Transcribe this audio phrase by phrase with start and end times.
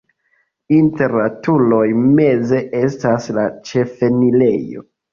[0.77, 4.89] Inter la turoj meze estas la ĉefenirejo.